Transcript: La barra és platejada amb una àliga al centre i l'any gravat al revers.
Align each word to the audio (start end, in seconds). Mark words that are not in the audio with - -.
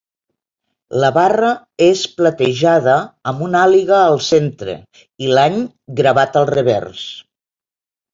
La 1.01 1.09
barra 1.17 1.49
és 1.87 1.99
platejada 2.21 2.95
amb 3.31 3.43
una 3.47 3.61
àliga 3.65 3.99
al 4.05 4.17
centre 4.29 4.75
i 5.27 5.29
l'any 5.33 5.61
gravat 6.01 6.41
al 6.43 6.49
revers. 6.53 7.05